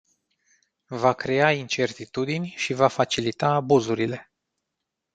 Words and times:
Va 0.89 1.13
crea 1.13 1.51
incertitudini 1.53 2.53
și 2.57 2.73
va 2.73 2.87
facilita 2.87 3.47
abuzurile. 3.49 4.31